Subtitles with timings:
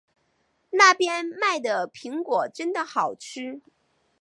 [0.71, 3.61] 那边卖的苹果真的好吃